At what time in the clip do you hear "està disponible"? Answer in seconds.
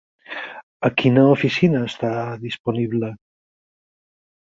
1.89-3.11